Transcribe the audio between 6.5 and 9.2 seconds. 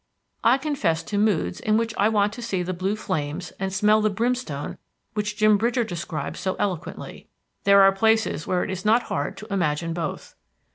eloquently. There are places where it is not